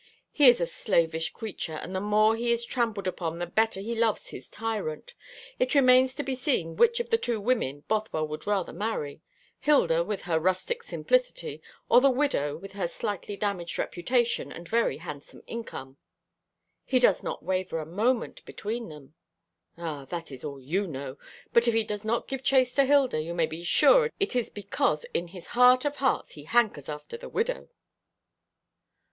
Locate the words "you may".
23.21-23.45